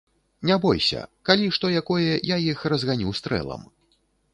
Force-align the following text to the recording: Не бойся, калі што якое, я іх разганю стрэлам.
Не 0.49 0.55
бойся, 0.63 1.03
калі 1.31 1.51
што 1.59 1.71
якое, 1.85 2.11
я 2.35 2.43
іх 2.49 2.67
разганю 2.75 3.19
стрэлам. 3.23 3.73